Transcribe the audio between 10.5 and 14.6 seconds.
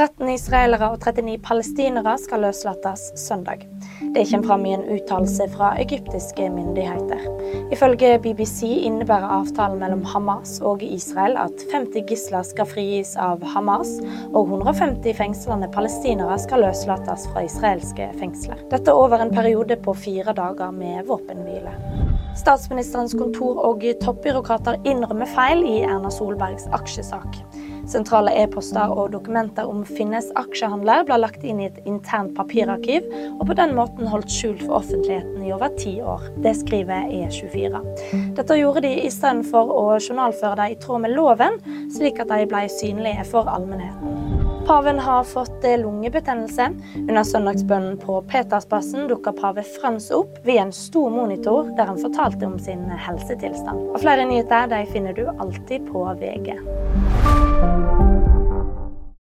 og Israel at 50 gisler skal frigis av Hamas, og